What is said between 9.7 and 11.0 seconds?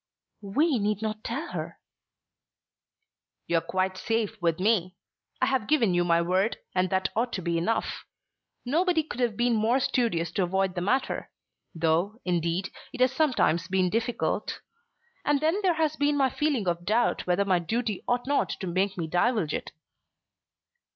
studious to avoid the